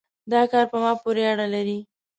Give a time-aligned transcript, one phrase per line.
[0.31, 1.79] دا کار په ما پورې اړه لري